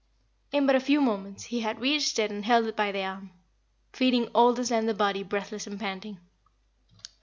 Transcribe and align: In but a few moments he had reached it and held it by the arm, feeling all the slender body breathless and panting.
In 0.51 0.65
but 0.65 0.75
a 0.75 0.79
few 0.79 0.99
moments 0.99 1.43
he 1.43 1.59
had 1.61 1.79
reached 1.79 2.17
it 2.17 2.31
and 2.31 2.43
held 2.43 2.65
it 2.65 2.75
by 2.75 2.91
the 2.91 3.03
arm, 3.03 3.29
feeling 3.93 4.29
all 4.29 4.51
the 4.51 4.65
slender 4.65 4.95
body 4.95 5.21
breathless 5.21 5.67
and 5.67 5.79
panting. 5.79 6.17